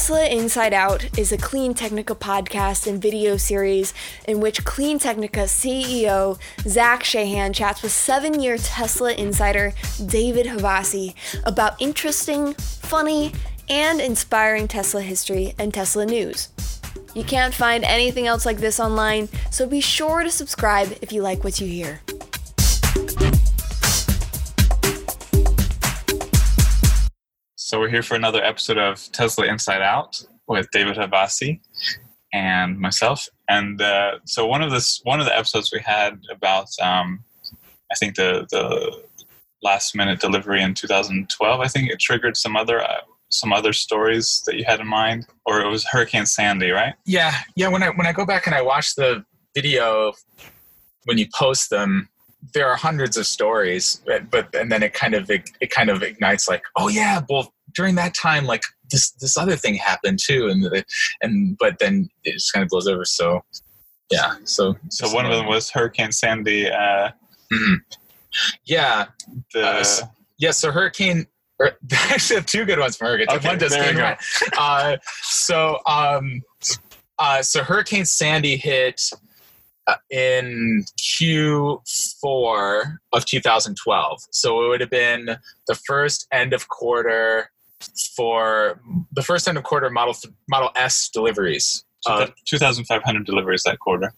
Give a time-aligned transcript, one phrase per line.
[0.00, 3.92] Tesla Inside Out is a Clean Technica podcast and video series
[4.26, 9.74] in which Clean Technica CEO Zach Shahan chats with seven year Tesla insider
[10.06, 13.32] David Havasi about interesting, funny,
[13.68, 16.48] and inspiring Tesla history and Tesla news.
[17.14, 21.20] You can't find anything else like this online, so be sure to subscribe if you
[21.20, 22.00] like what you hear.
[27.70, 31.60] So we're here for another episode of Tesla Inside Out with David Havasi
[32.32, 33.28] and myself.
[33.48, 37.22] And uh, so one of this one of the episodes we had about um,
[37.92, 39.04] I think the the
[39.62, 41.60] last minute delivery in 2012.
[41.60, 45.28] I think it triggered some other uh, some other stories that you had in mind,
[45.46, 46.94] or it was Hurricane Sandy, right?
[47.06, 47.68] Yeah, yeah.
[47.68, 49.24] When I when I go back and I watch the
[49.54, 50.12] video
[51.04, 52.08] when you post them,
[52.54, 56.02] there are hundreds of stories, but and then it kind of it, it kind of
[56.02, 60.48] ignites like, oh yeah, well during that time, like this this other thing happened too,
[60.48, 60.84] and the,
[61.22, 63.04] and but then it just kind of blows over.
[63.04, 63.42] So
[64.10, 66.68] yeah, so so one of them was Hurricane Sandy.
[66.68, 67.10] Uh,
[67.52, 67.74] mm-hmm.
[68.64, 69.06] Yeah,
[69.52, 69.84] the uh,
[70.38, 70.50] yeah.
[70.50, 71.26] So Hurricane.
[71.60, 73.36] Er, I actually have two good ones from Hurricane.
[73.36, 74.18] Okay, one just there came right.
[74.58, 76.40] uh, so um,
[77.18, 79.10] uh, so Hurricane Sandy hit
[80.10, 84.20] in Q4 of 2012.
[84.30, 85.36] So it would have been
[85.66, 87.50] the first end of quarter
[88.16, 88.80] for
[89.12, 90.14] the first end of quarter Model
[90.48, 91.84] Model S deliveries.
[92.06, 94.14] Uh, 2,500 deliveries that quarter.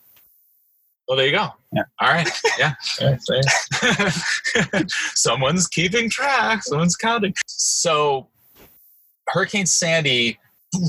[1.09, 1.49] Well, there you go.
[1.73, 1.83] Yeah.
[2.01, 2.29] All right.
[2.59, 2.75] Yeah.
[5.15, 6.63] Someone's keeping track.
[6.63, 7.35] Someone's counting.
[7.47, 8.29] So,
[9.29, 10.39] Hurricane Sandy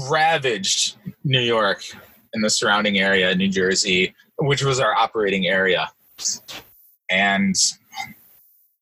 [0.10, 1.84] ravaged New York
[2.34, 5.90] and the surrounding area, New Jersey, which was our operating area.
[7.10, 7.56] And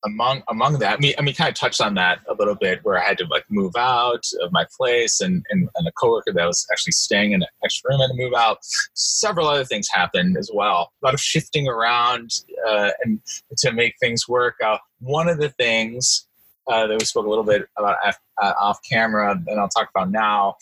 [0.04, 2.80] among among that, I mean, I mean, kind of touched on that a little bit,
[2.84, 6.34] where I had to like move out of my place, and and, and a coworker
[6.34, 8.60] that was actually staying in an extra room had to move out.
[8.94, 10.92] Several other things happened as well.
[11.02, 12.32] A lot of shifting around
[12.68, 13.22] uh, and
[13.58, 14.56] to make things work.
[14.64, 16.26] Uh, one of the things
[16.68, 19.90] uh, that we spoke a little bit about off, uh, off camera, and I'll talk
[19.94, 20.56] about now,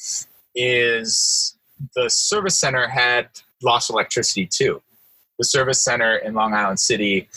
[0.56, 1.58] is
[1.96, 3.30] the service center had
[3.62, 4.82] lost electricity too.
[5.40, 7.28] The service center in Long Island City,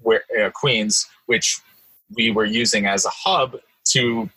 [0.00, 1.60] where uh, Queens, which
[2.16, 3.56] we were using as a hub
[3.92, 4.28] to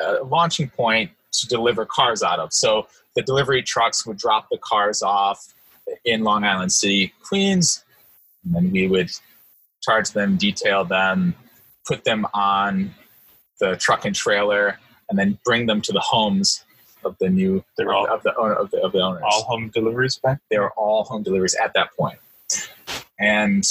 [0.00, 2.52] uh, launching point to deliver cars out of.
[2.52, 2.86] So
[3.16, 5.52] the delivery trucks would drop the cars off
[6.04, 7.84] in Long Island City, Queens,
[8.44, 9.10] and then we would
[9.82, 11.34] charge them, detail them,
[11.86, 12.94] put them on
[13.60, 16.64] the truck and trailer, and then bring them to the homes
[17.04, 19.22] of the new They're all, of the owner of the, of the owners.
[19.24, 20.40] All home deliveries back.
[20.50, 22.18] They were all home deliveries at that point,
[23.18, 23.64] and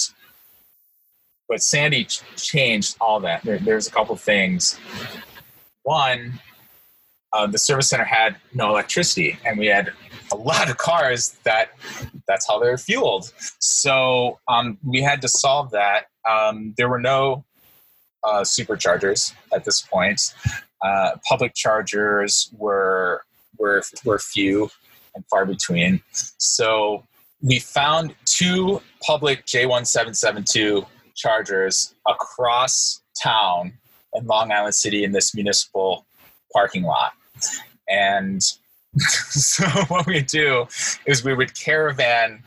[1.47, 3.43] but Sandy ch- changed all that.
[3.43, 4.79] There, there's a couple things.
[5.83, 6.39] One,
[7.33, 9.91] uh, the service center had no electricity, and we had
[10.31, 11.71] a lot of cars that
[12.27, 13.31] that's how they're fueled.
[13.59, 16.05] So um, we had to solve that.
[16.29, 17.43] Um, there were no
[18.23, 20.33] uh, superchargers at this point.
[20.83, 23.23] Uh, public chargers were
[23.57, 24.69] were were few
[25.15, 26.01] and far between.
[26.37, 27.05] So
[27.41, 33.73] we found two public J1772 chargers across town
[34.13, 36.05] in Long Island City in this municipal
[36.53, 37.13] parking lot.
[37.89, 38.41] And
[38.99, 40.67] so what we do
[41.05, 42.43] is we would caravan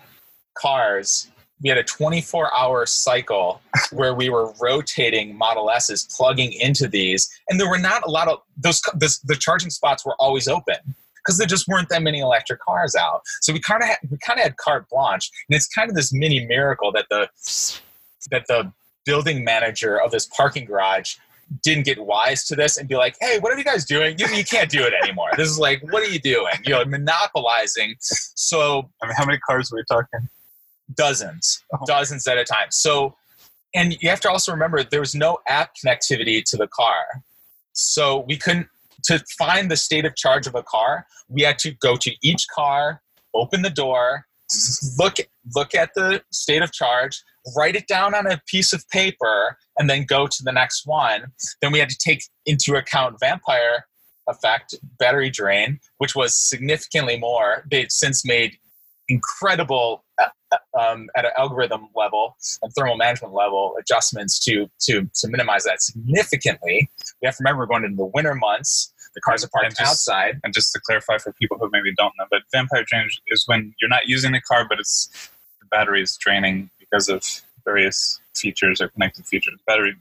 [0.57, 1.31] cars.
[1.65, 7.29] We had a 24 hour cycle where we were rotating Model S's, plugging into these,
[7.49, 8.83] and there were not a lot of those.
[9.25, 10.77] The charging spots were always open
[11.25, 13.23] because there just weren't that many electric cars out.
[13.41, 16.13] So we kind of we kind of had carte blanche, and it's kind of this
[16.13, 17.29] mini miracle that the
[18.31, 18.71] that the
[19.07, 21.17] building manager of this parking garage
[21.63, 24.19] didn't get wise to this and be like, "Hey, what are you guys doing?
[24.19, 25.31] You, you can't do it anymore.
[25.37, 26.55] This is like, what are you doing?
[26.65, 30.29] You know, monopolizing." So, I mean, how many cars were we talking?
[30.93, 31.79] Dozens, oh.
[31.87, 32.69] dozens at a time.
[32.71, 33.15] So,
[33.75, 37.05] and you have to also remember there was no app connectivity to the car,
[37.73, 38.69] so we couldn't
[39.05, 41.07] to find the state of charge of a car.
[41.29, 43.03] We had to go to each car,
[43.35, 44.27] open the door,
[44.99, 45.17] look
[45.55, 47.23] look at the state of charge,
[47.57, 51.33] write it down on a piece of paper, and then go to the next one.
[51.61, 53.87] Then we had to take into account vampire
[54.29, 57.65] effect, battery drain, which was significantly more.
[57.71, 58.57] They've since made
[59.09, 60.29] incredible uh,
[60.79, 65.83] um, at an algorithm level and thermal management level adjustments to to to minimize that
[65.83, 66.91] significantly.
[67.21, 69.81] We have to remember we're going into the winter months the cars are parked just,
[69.81, 70.41] outside.
[70.45, 73.75] And just to clarify for people who maybe don't know, but vampire drain is when
[73.81, 75.09] you're not using the car, but it's
[75.61, 77.25] the battery is draining because of
[77.65, 79.59] various features or connected features.
[79.67, 79.97] Battery,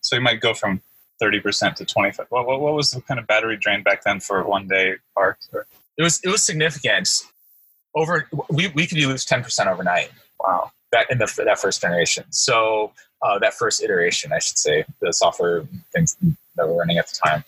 [0.00, 0.80] so you might go from
[1.20, 2.26] thirty percent to twenty five.
[2.30, 5.38] What, what what was the kind of battery drain back then for one day park?
[5.52, 5.66] Or,
[5.96, 7.08] It was it was significant.
[7.94, 10.10] Over we we could lose ten percent overnight.
[10.40, 10.70] wow.
[10.92, 12.24] That in the that first generation.
[12.30, 12.92] So
[13.22, 16.16] uh, that first iteration, I should say, the software things
[16.56, 17.44] that were running at the time.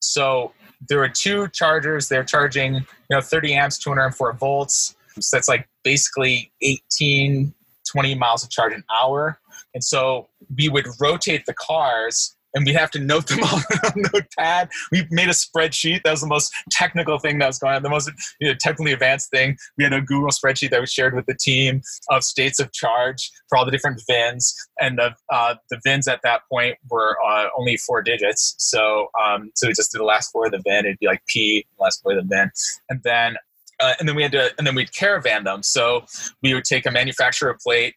[0.00, 0.52] So
[0.88, 2.08] there were two chargers.
[2.08, 4.94] They're charging you know 30 amps, 204 volts.
[5.18, 7.52] So that's like basically 18,
[7.90, 9.38] 20 miles of charge an hour.
[9.74, 13.92] And so we would rotate the cars and we'd have to note them all on
[14.12, 14.70] notepad.
[14.90, 16.02] We made a spreadsheet.
[16.02, 18.10] That was the most technical thing that was going on, the most
[18.40, 19.56] you know, technically advanced thing.
[19.76, 23.30] We had a Google spreadsheet that we shared with the team of states of charge
[23.48, 24.54] for all the different VINs.
[24.80, 28.54] And the, uh, the VINs at that point were uh, only four digits.
[28.58, 30.86] So, um, so we just did the last four of the VIN.
[30.86, 32.50] It'd be like P, last four of the VIN.
[32.88, 33.36] And then
[33.78, 35.62] uh, and then we had to, and then we'd caravan them.
[35.62, 36.04] So
[36.42, 37.94] we would take a manufacturer plate,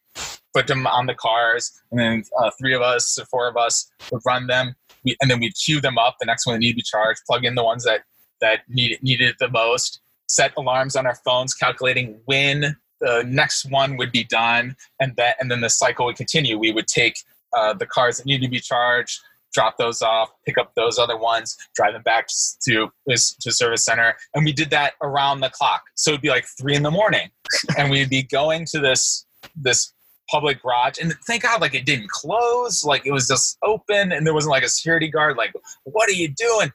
[0.53, 3.89] put them on the cars, and then uh, three of us, or four of us
[4.11, 6.15] would run them, we, and then we'd queue them up.
[6.19, 8.01] The next one that needed to be charged, plug in the ones that
[8.41, 13.97] that needed needed the most, set alarms on our phones, calculating when the next one
[13.97, 16.57] would be done, and that, and then the cycle would continue.
[16.57, 17.17] We would take
[17.53, 19.19] uh, the cars that needed to be charged,
[19.53, 22.27] drop those off, pick up those other ones, drive them back
[22.63, 25.83] to to service center, and we did that around the clock.
[25.95, 27.29] So it'd be like three in the morning,
[27.77, 29.25] and we'd be going to this
[29.55, 29.93] this
[30.29, 34.25] public garage, and thank God, like it didn't close, like it was just open, and
[34.25, 35.37] there wasn't like a security guard.
[35.37, 35.53] Like,
[35.83, 36.71] what are you doing?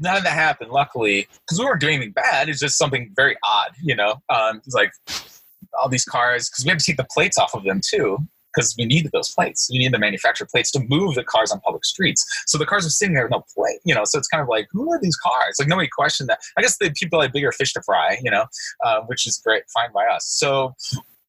[0.00, 2.48] None of that happened, luckily, because we weren't doing anything bad.
[2.48, 4.20] It's just something very odd, you know.
[4.28, 4.92] Um, it's like
[5.80, 8.18] all these cars because we had to take the plates off of them too
[8.56, 9.68] because we needed those plates.
[9.70, 12.24] We needed the manufacturer plates to move the cars on public streets.
[12.46, 14.04] So the cars are sitting there with no plate, you know.
[14.04, 15.56] So it's kind of like, who are these cars?
[15.58, 16.38] Like nobody questioned that.
[16.56, 18.46] I guess the people had bigger fish to fry, you know,
[18.84, 20.24] uh, which is great, fine by us.
[20.26, 20.74] So,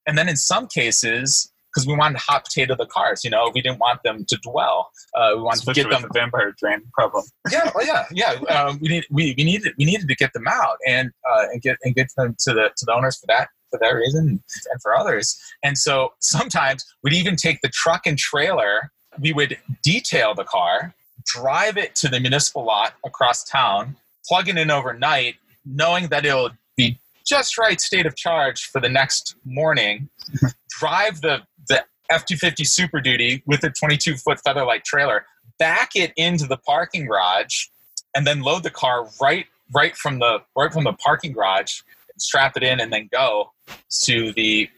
[0.08, 3.50] and then in some cases, because we wanted to hot potato the cars, you know,
[3.54, 4.90] we didn't want them to dwell.
[5.14, 7.24] Uh, we wanted Especially to get them the vampire drain problem.
[7.52, 8.32] yeah, well, yeah, yeah.
[8.54, 11.60] Um, we need we, we needed we needed to get them out and uh, and
[11.60, 14.82] get and get them to the to the owners for that for that reason and
[14.82, 15.38] for others.
[15.62, 18.90] And so sometimes we'd even take the truck and trailer.
[19.20, 20.94] We would detail the car,
[21.26, 23.96] drive it to the municipal lot across town,
[24.26, 28.88] plug it in overnight, knowing that it'll be just right state of charge for the
[28.88, 30.08] next morning.
[30.78, 35.26] drive the the F two fifty Super Duty with a twenty two foot Featherlite trailer,
[35.58, 37.66] back it into the parking garage,
[38.14, 41.80] and then load the car right right from the right from the parking garage,
[42.18, 43.52] strap it in, and then go
[44.04, 44.68] to the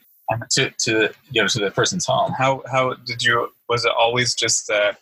[0.50, 2.32] to to you know to the person's home.
[2.36, 3.52] How how did you?
[3.68, 4.92] Was it always just uh,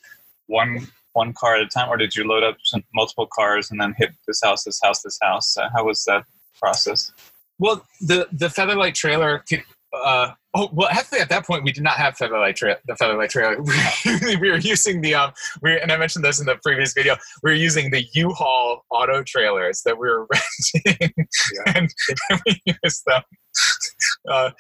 [0.46, 3.80] one one car at a time, or did you load up some, multiple cars and
[3.80, 5.56] then hit this house, this house, this house?
[5.56, 6.24] Uh, how was that
[6.60, 7.12] process?
[7.58, 9.44] Well, the the Featherlite trailer.
[9.49, 12.93] could- Uh, oh well, actually, at that point, we did not have Featherlite tra- the
[12.94, 13.56] Featherlite trailer.
[14.43, 15.32] we were using the um,
[15.62, 17.16] we were, and I mentioned this in the previous video.
[17.43, 20.26] We were using the U-Haul auto trailers that we were
[20.84, 21.14] renting,
[21.75, 21.88] and,
[22.31, 23.22] and we used them.
[24.31, 24.50] Uh,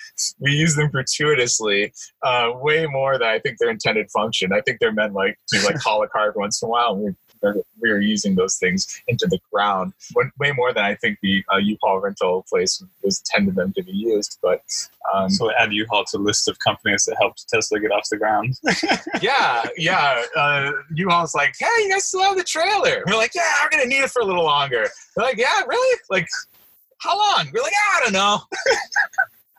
[0.40, 1.92] we use them gratuitously,
[2.24, 4.50] uh, way more than I think their intended function.
[4.52, 6.94] I think they're meant like to like haul a car once in a while.
[6.94, 7.10] And we
[7.80, 11.44] we were using those things into the ground way- way more than I think the
[11.52, 14.38] uh, U-Haul rental place was intended them to be used.
[14.42, 14.62] But
[15.12, 18.16] um, So add U-Haul to a list of companies that helped Tesla get off the
[18.18, 18.54] ground.
[19.22, 20.22] yeah, yeah.
[20.36, 23.02] Uh, U-Haul's like, hey, you guys still have the trailer?
[23.06, 24.86] We're like, yeah, we're gonna need it for a little longer.
[25.16, 25.98] They're like, yeah, really?
[26.10, 26.26] Like,
[26.98, 27.48] how long?
[27.52, 28.38] We're like, "Yeah, I don't know.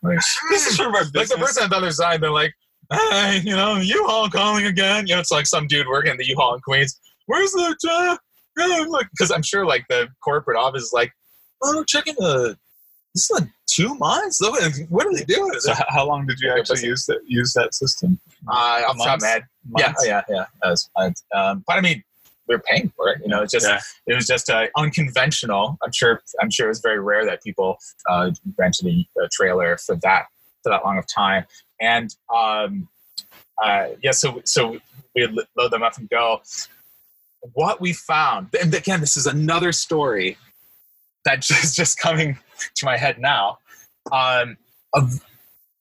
[0.02, 0.20] Like,
[0.50, 1.14] this is from our business.
[1.14, 2.54] like the person on the other side, they're like,
[2.90, 5.06] hey, you know, U-Haul calling again.
[5.08, 7.00] You know, it's like some dude working at the U-Haul in Queens.
[7.30, 11.12] Where's the uh, because I'm sure like the corporate office is like,
[11.64, 12.58] oh, checking the.
[13.14, 14.40] This is like two months.
[14.90, 15.52] What are they doing?
[15.60, 18.20] So how long did you actually use that use that system?
[18.48, 19.44] Uh, off the top of my head,
[19.78, 20.08] yeah, Months?
[20.08, 20.46] yeah, yeah.
[20.64, 21.14] That was fine.
[21.36, 22.04] Um, but I mean,
[22.48, 23.22] we are paying for it.
[23.22, 23.80] You know, it's just Yeah.
[24.08, 25.78] it was just uh, unconventional.
[25.84, 26.24] I'm sure.
[26.42, 27.78] I'm sure it was very rare that people
[28.10, 30.26] uh, rented a, a trailer for that
[30.64, 31.46] for that long of time.
[31.80, 32.90] And um,
[33.64, 34.80] uh, yeah, so so
[35.16, 36.42] we would load them up and go.
[37.54, 40.38] What we found, and again, this is another story
[41.26, 42.38] that is just coming
[42.76, 43.60] to my head now.
[44.12, 44.58] Um,
[44.96, 45.08] a,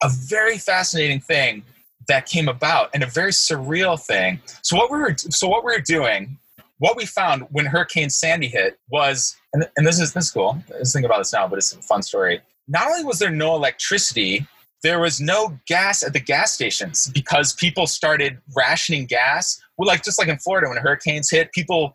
[0.03, 1.65] a very fascinating thing
[2.09, 4.41] that came about and a very surreal thing.
[4.63, 6.39] So what we were so what we were doing,
[6.79, 10.63] what we found when Hurricane Sandy hit was, and, and this is this is cool.
[10.71, 12.41] Let's think about this now, but it's a fun story.
[12.67, 14.47] Not only was there no electricity,
[14.83, 19.61] there was no gas at the gas stations because people started rationing gas.
[19.79, 21.95] Well, like just like in Florida when hurricanes hit, people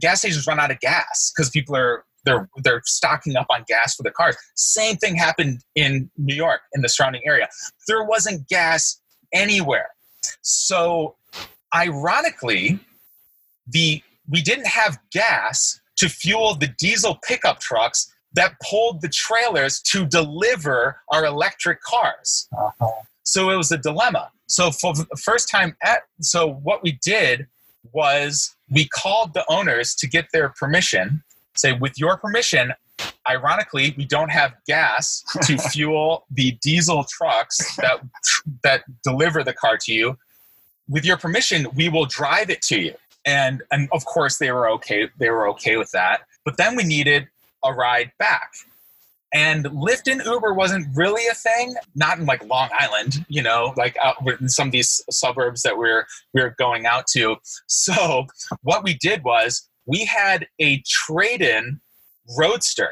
[0.00, 3.94] gas stations run out of gas because people are they're they're stocking up on gas
[3.94, 4.36] for their cars.
[4.54, 7.48] Same thing happened in New York in the surrounding area.
[7.86, 9.00] There wasn't gas
[9.32, 9.88] anywhere.
[10.42, 11.16] So,
[11.74, 12.78] ironically,
[13.66, 19.80] the we didn't have gas to fuel the diesel pickup trucks that pulled the trailers
[19.80, 22.48] to deliver our electric cars.
[22.56, 22.90] Uh-huh.
[23.22, 24.30] So it was a dilemma.
[24.48, 27.46] So for the first time at so what we did
[27.92, 31.22] was we called the owners to get their permission.
[31.56, 32.72] Say, with your permission,
[33.28, 38.00] ironically, we don't have gas to fuel the diesel trucks that
[38.62, 40.18] that deliver the car to you.
[40.88, 42.94] With your permission, we will drive it to you.
[43.26, 45.08] And and of course they were okay.
[45.18, 46.22] They were okay with that.
[46.44, 47.28] But then we needed
[47.64, 48.52] a ride back.
[49.32, 53.74] And Lyft and Uber wasn't really a thing, not in like Long Island, you know,
[53.76, 57.36] like out in some of these suburbs that we're we're going out to.
[57.66, 58.26] So
[58.62, 61.80] what we did was we had a trade-in
[62.38, 62.90] roadster,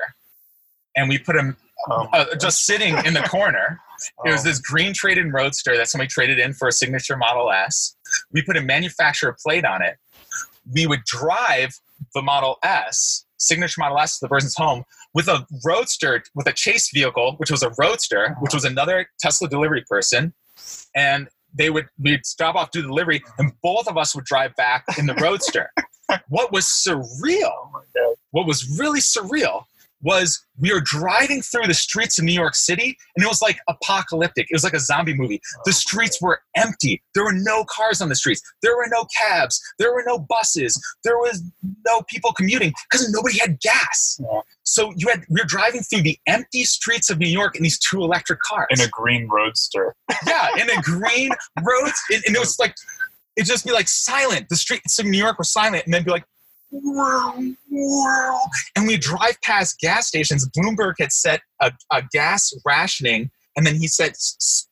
[0.97, 1.57] and we put him
[1.91, 3.79] Um, uh, just sitting in the corner.
[4.25, 7.51] It was oh, this green trade-in roadster that somebody traded in for a signature Model
[7.51, 7.97] S.
[8.33, 9.97] We put a manufacturer plate on it.
[10.73, 11.75] We would drive
[12.15, 16.53] the Model S, signature Model S, to the person's home with a roadster, with a
[16.53, 20.35] chase vehicle, which was a roadster, which was another Tesla delivery person,
[20.95, 24.55] and they would we'd stop off do the delivery, and both of us would drive
[24.57, 25.71] back in the roadster.
[26.29, 27.71] what was surreal?
[27.99, 29.65] oh what was really surreal
[30.07, 33.59] was we were driving through the streets of New York City and it was like
[33.69, 34.47] apocalyptic.
[34.49, 35.41] It was like a zombie movie.
[35.65, 35.73] The oh.
[35.73, 37.03] streets were empty.
[37.15, 38.41] There were no cars on the streets.
[38.63, 39.61] There were no cabs.
[39.81, 40.81] There were no buses.
[41.03, 41.43] There was
[41.85, 44.19] no people commuting because nobody had gas.
[44.21, 44.41] Yeah.
[44.63, 47.79] So you had we were driving through the empty streets of New York in these
[47.79, 48.69] two electric cars.
[48.71, 49.95] in a green roadster.
[50.27, 51.93] yeah, in a green road.
[52.13, 52.77] And, and it was like
[53.37, 54.49] it'd just be like silent.
[54.49, 56.25] The streets of New York were silent, and then be like.
[58.77, 60.49] And we drive past gas stations.
[60.57, 64.13] Bloomberg had set a, a gas rationing, and then he said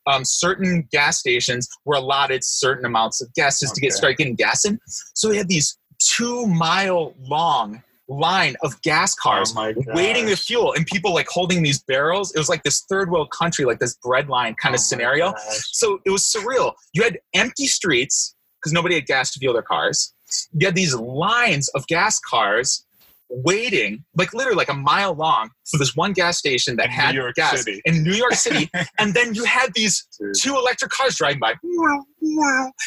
[0.06, 3.96] um, certain gas stations were allotted certain amounts of gas just to get Okay.
[3.96, 4.78] start getting gas in.
[5.14, 10.74] So we had these two mile long line of gas cars Oh waiting to fuel
[10.74, 13.96] and people like holding these barrels it was like this third world country like this
[14.04, 15.40] bread line kind Oh of scenario gosh.
[15.72, 16.74] so it was surreal.
[16.92, 20.12] You had empty streets because nobody had gas to fuel their cars.
[20.52, 22.84] You had these lines of gas cars
[23.30, 27.14] waiting, like literally like a mile long, for this one gas station that In had
[27.14, 27.80] New York gas City.
[27.84, 28.70] in New York City.
[28.98, 30.34] and then you had these Dude.
[30.40, 31.54] two electric cars driving by,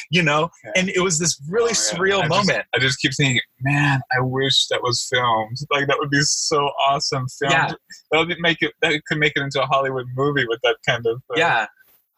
[0.10, 2.66] you know, and it was this really Oh, surreal I just- moment.
[2.74, 5.58] I just keep thinking, man, I wish that was filmed.
[5.72, 7.54] Like that would be so awesome filmed.
[7.54, 7.72] Yeah.
[8.12, 8.74] That would make it.
[8.82, 11.18] That could make it into a Hollywood movie with that kind of.
[11.32, 11.66] uh, Yeah.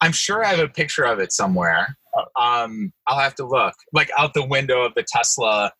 [0.02, 1.96] I'm sure I have a picture of it somewhere.
[2.40, 5.72] Um, I'll have to look, like out the window of the Tesla,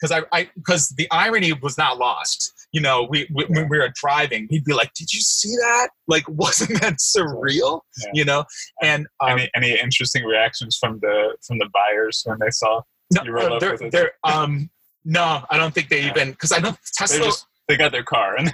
[0.00, 2.52] because I, I, because the irony was not lost.
[2.72, 5.88] You know, we, we when we were driving, he'd be like, "Did you see that?
[6.06, 8.10] Like, wasn't that surreal?" Yeah.
[8.14, 8.44] You know,
[8.82, 12.82] and um, Any any interesting reactions from the from the buyers when they saw?
[13.12, 13.90] no, you roll uh, up with it?
[13.92, 14.68] they're, um,
[15.04, 16.10] no, I don't think they Yeah.
[16.10, 17.24] even because I don't They Tesla.
[17.24, 18.50] just they got their car and.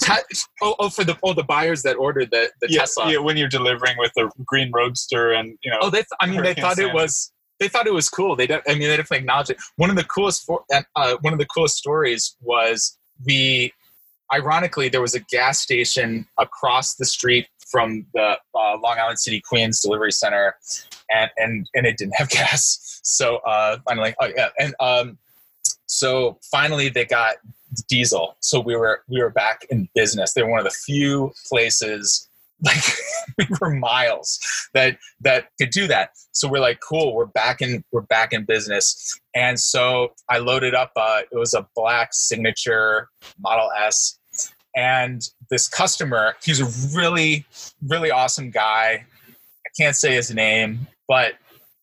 [0.62, 3.10] Oh, oh, for the oh the buyers that ordered the the Yeah, Tesla.
[3.12, 5.98] yeah, when you're delivering with the green roadster and you know Oh, they.
[5.98, 6.90] Th- I mean, they thought Sandy.
[6.90, 7.32] it was.
[7.60, 8.34] They thought it was cool.
[8.36, 8.46] They.
[8.46, 9.58] de- I mean, they definitely acknowledged it.
[9.76, 10.44] One of the coolest.
[10.44, 13.72] For, and, uh, one of the coolest stories was we.
[14.32, 19.40] Ironically, there was a gas station across the street from the uh, Long Island City
[19.40, 20.56] Queens Delivery Center,
[21.10, 23.00] and and and it didn't have gas.
[23.04, 25.18] So uh, finally, oh yeah, and um,
[25.86, 27.36] so finally they got
[27.88, 28.36] diesel.
[28.40, 30.32] So we were we were back in business.
[30.32, 32.28] They were one of the few places
[32.64, 32.84] like
[33.36, 34.38] we were miles
[34.74, 36.10] that that could do that.
[36.32, 39.20] So we're like, cool, we're back in we're back in business.
[39.34, 44.18] And so I loaded up uh it was a black signature Model S.
[44.76, 47.46] And this customer, he's a really,
[47.86, 49.04] really awesome guy.
[49.06, 51.34] I can't say his name, but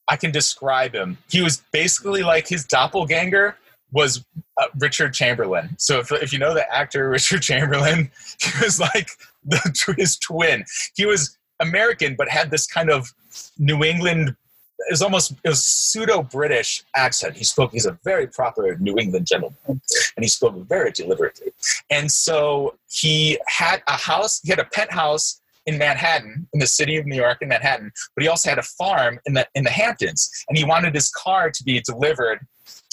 [0.10, 1.18] I can describe him.
[1.30, 3.56] He was basically like his doppelganger
[3.92, 4.24] was
[4.58, 5.76] uh, Richard Chamberlain.
[5.78, 9.10] So if, if you know the actor Richard Chamberlain, he was like
[9.44, 10.66] the, his twin.
[10.96, 13.14] He was American, but had this kind of
[13.58, 14.36] New England.
[14.80, 17.38] It was almost it was pseudo British accent.
[17.38, 17.72] He spoke.
[17.72, 19.82] He's a very proper New England gentleman, and
[20.20, 21.52] he spoke very deliberately.
[21.92, 24.42] And so he had a house.
[24.44, 27.92] He had a penthouse in Manhattan, in the city of New York, in Manhattan.
[28.16, 31.10] But he also had a farm in the in the Hamptons, and he wanted his
[31.10, 32.40] car to be delivered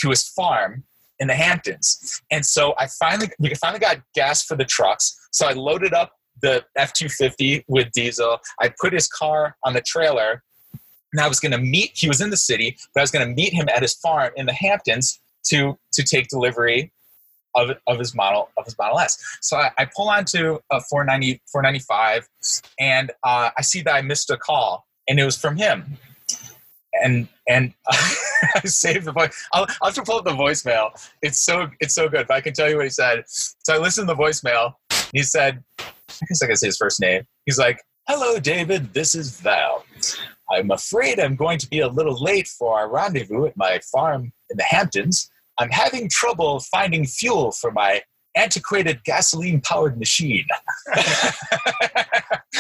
[0.00, 0.84] to his farm
[1.18, 2.22] in the Hamptons.
[2.30, 5.16] And so I finally we finally got gas for the trucks.
[5.32, 8.38] So I loaded up the F two fifty with diesel.
[8.60, 10.42] I put his car on the trailer,
[11.12, 11.92] and I was going to meet.
[11.94, 14.32] He was in the city, but I was going to meet him at his farm
[14.36, 16.92] in the Hamptons to to take delivery
[17.54, 19.18] of, of his model of his Model S.
[19.40, 22.28] So I, I pull onto a 490 495,
[22.78, 25.98] and uh, I see that I missed a call, and it was from him.
[27.02, 29.34] And and I saved the voice.
[29.52, 30.90] I'll, I'll have to pull up the voicemail.
[31.22, 32.26] It's so it's so good.
[32.26, 33.24] But I can tell you what he said.
[33.26, 34.74] So I listened to the voicemail.
[35.12, 37.22] He said, I guess I can say his first name.
[37.46, 38.92] He's like, "Hello, David.
[38.94, 39.84] This is Val.
[40.50, 44.32] I'm afraid I'm going to be a little late for our rendezvous at my farm
[44.50, 45.30] in the Hamptons.
[45.58, 48.02] I'm having trouble finding fuel for my
[48.38, 50.46] antiquated gasoline powered machine.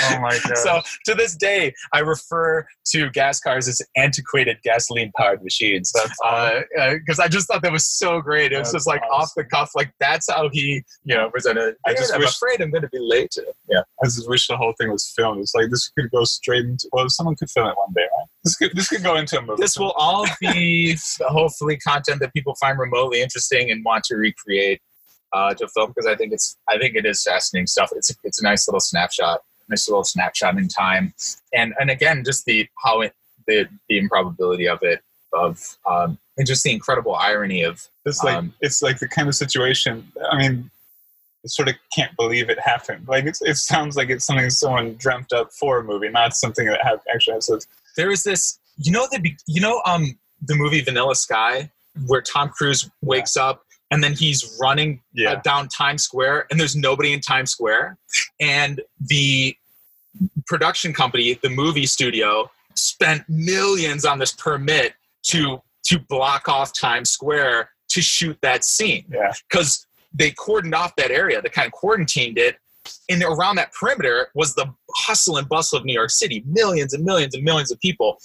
[0.00, 0.56] Oh my god.
[0.56, 5.92] so to this day, I refer to gas cars as antiquated gasoline powered machines.
[5.92, 6.60] That's uh,
[6.94, 8.52] Because uh, I just thought that was so great.
[8.52, 11.76] It was That's just like off the cuff, like that's how he, you know, presented.
[11.86, 13.30] I just I'm wish- afraid I'm going to be late.
[13.32, 15.40] To, yeah, I just wish the whole thing was filmed.
[15.40, 16.88] It's like this could go straight into.
[16.92, 18.26] Well, someone could film it one day, right?
[18.44, 19.60] This could this could go into a movie.
[19.60, 24.80] this will all be hopefully content that people find remotely interesting and want to recreate
[25.32, 27.90] uh, to film because I think it's I think it is fascinating stuff.
[27.94, 31.14] It's it's a nice little snapshot, nice little snapshot in time,
[31.54, 33.14] and and again just the how it
[33.46, 38.36] the the improbability of it of um, and just the incredible irony of It's like
[38.36, 40.10] Um, it's like the kind of situation.
[40.30, 40.70] I mean,
[41.42, 43.06] you sort of can't believe it happened.
[43.08, 46.66] Like it's, it sounds like it's something someone dreamt up for a movie, not something
[46.66, 47.46] that have actually has.
[47.46, 47.58] So
[47.96, 51.70] there is this you know the you know um the movie Vanilla Sky
[52.06, 56.60] where Tom Cruise wakes up and then he's running yeah, uh, down Times Square, and
[56.60, 57.96] there's nobody in Times Square.
[58.40, 59.56] And the
[60.46, 67.10] production company, the movie studio, spent millions on this permit to to block off Times
[67.10, 71.40] Square to shoot that scene yeah, because they cordoned off that area.
[71.40, 72.56] They kind of quarantined it.
[73.08, 77.04] And around that perimeter was the hustle and bustle of New York City, millions and
[77.04, 78.18] millions and millions of people.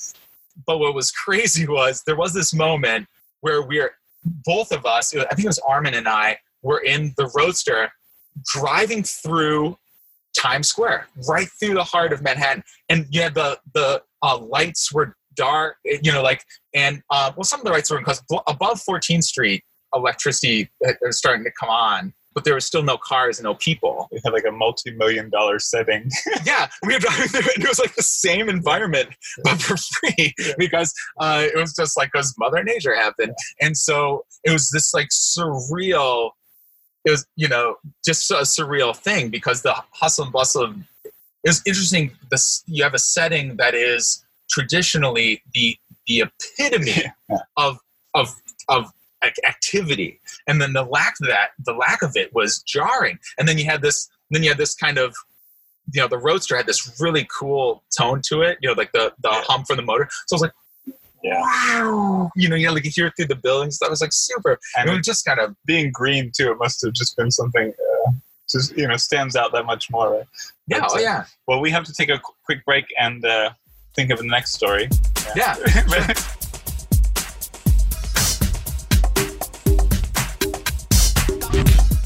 [0.65, 3.07] But what was crazy was there was this moment
[3.41, 7.29] where we're both of us, I think it was Armin and I, were in the
[7.35, 7.91] roadster
[8.45, 9.77] driving through
[10.37, 12.63] Times Square, right through the heart of Manhattan.
[12.89, 17.59] And had the the uh, lights were dark, you know, like, and uh, well, some
[17.59, 20.69] of the lights were because above 14th Street, electricity
[21.01, 24.07] was starting to come on, but there was still no cars and no people.
[24.11, 26.09] We had like a multi-million dollar setting.
[26.45, 29.09] yeah, we were driving through it, and it was like the same environment,
[29.43, 34.25] but for free because uh, it was just like because Mother Nature happened, and so
[34.43, 36.31] it was this like surreal.
[37.05, 41.49] It was you know just a surreal thing because the hustle and bustle of it
[41.49, 42.11] was interesting.
[42.31, 46.23] This you have a setting that is traditionally the the
[46.57, 46.91] epitome
[47.29, 47.37] Yeah.
[47.57, 47.77] of
[48.13, 48.33] of
[48.69, 48.91] of
[49.47, 53.17] activity, and then the lack of that, the lack of it was jarring.
[53.37, 55.13] And then you had this, then you had this kind of,
[55.93, 58.57] you know, the Roadster had this really cool tone to it.
[58.61, 59.43] You know, like the the Yeah.
[59.47, 60.07] hum from the motor.
[60.27, 60.51] So I was like,
[61.23, 61.41] Yeah.
[61.41, 63.79] wow, you know, you know, like you hear it through the buildings.
[63.79, 64.59] That was like super.
[64.77, 67.69] And it was just kind of being green too, it must have just been something.
[68.07, 68.11] Uh,
[68.49, 70.11] just you know, stands out that much more.
[70.17, 70.27] Right?
[70.67, 73.51] yeah, But, oh uh, yeah, Well, we have to take a quick break and uh,
[73.95, 74.89] think of the next story.
[75.35, 75.55] yeah.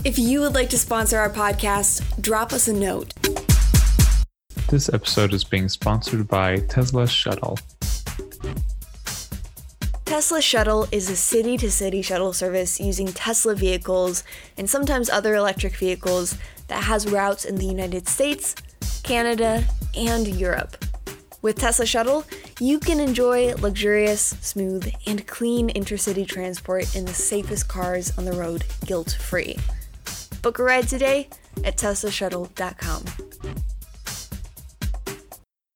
[0.08, 3.14] If you would like to sponsor our podcast, drop us a note.
[4.70, 7.60] This episode is being sponsored by Tesla Shuttle.
[10.06, 14.24] Tesla Shuttle is a city to city shuttle service using Tesla vehicles
[14.58, 16.38] and sometimes other electric vehicles
[16.70, 18.56] that has routes in the United States,
[19.04, 20.86] Canada, and Europe.
[21.42, 22.24] With Tesla Shuttle,
[22.62, 28.32] you can enjoy luxurious, smooth, and clean intercity transport in the safest cars on the
[28.32, 29.58] road guilt free.
[30.42, 31.30] Book a ride today
[31.64, 33.04] at teslashuttle.com.